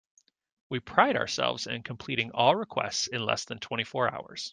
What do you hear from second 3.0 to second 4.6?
in less than twenty four hours.